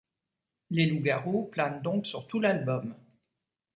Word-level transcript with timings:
Les 0.71 0.87
loups 0.87 0.99
garous 1.03 1.45
planent 1.51 1.83
donc 1.83 2.07
sur 2.07 2.25
tout 2.25 2.39
l'album. 2.39 2.95